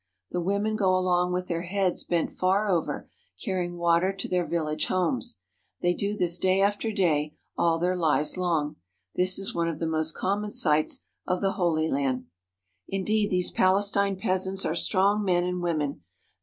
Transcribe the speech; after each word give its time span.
The 0.31 0.41
women 0.41 0.75
go 0.75 0.89
along 0.97 1.31
with 1.31 1.45
their 1.45 1.61
heads 1.61 2.03
bent 2.03 2.31
far 2.31 2.67
over, 2.67 3.07
carrying 3.39 3.77
water 3.77 4.11
to 4.11 4.27
their 4.27 4.47
village 4.47 4.87
homes. 4.87 5.37
They 5.83 5.93
do 5.93 6.17
this 6.17 6.39
day 6.39 6.59
after 6.59 6.91
day 6.91 7.35
all 7.55 7.77
their 7.77 7.95
lives 7.95 8.35
long. 8.35 8.77
This 9.13 9.37
is 9.37 9.53
one 9.53 9.67
of 9.67 9.77
the 9.77 9.85
most 9.85 10.15
common 10.15 10.49
sights 10.49 11.01
of 11.27 11.39
the 11.39 11.51
Holy 11.51 11.87
Land. 11.87 12.25
Indeed 12.87 13.29
these 13.29 13.51
Palestine 13.51 14.15
peasants 14.15 14.65
are 14.65 14.73
strong 14.73 15.23
men 15.23 15.43
and 15.43 15.61
women. 15.61 16.01